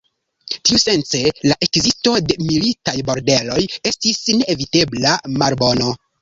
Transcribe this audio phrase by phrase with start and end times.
[0.67, 1.19] Tiusence
[1.51, 3.59] la ekzisto de militaj bordeloj
[3.91, 5.93] estis neevitebla malbono.